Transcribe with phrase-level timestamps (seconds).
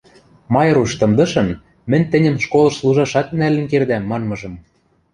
[0.53, 1.47] Майруш тымдышын
[1.89, 4.53] «Мӹнь тӹньӹм школыш служашат нӓлӹн кердӓм» манмыжым